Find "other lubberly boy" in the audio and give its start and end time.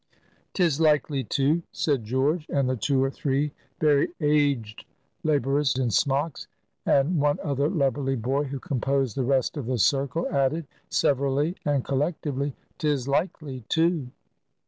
7.43-8.45